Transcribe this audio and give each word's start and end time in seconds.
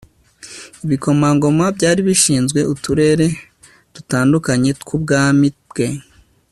Ibikomangoma 0.83 1.65
byari 1.77 2.01
bishinzwe 2.07 2.59
uturere 2.73 3.25
dutandukanye 3.95 4.69
twubwami 4.81 5.47
bwe 5.69 5.87